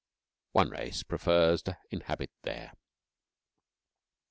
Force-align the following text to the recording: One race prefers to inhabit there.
One 0.53 0.71
race 0.71 1.03
prefers 1.03 1.61
to 1.61 1.77
inhabit 1.91 2.31
there. 2.41 2.73